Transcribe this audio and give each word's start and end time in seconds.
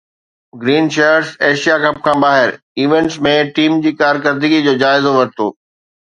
green 0.61 0.85
Shirts 0.95 1.29
Asia 1.45 1.75
Cup 1.83 1.97
کان 2.05 2.17
ٻاهر 2.23 2.49
events 2.79 3.15
۾ 3.27 3.33
team 3.59 3.73
جي 3.83 3.91
ڪارڪردگي 3.99 4.59
جو 4.69 4.73
جائزو 4.85 5.11
ورتو 5.19 5.47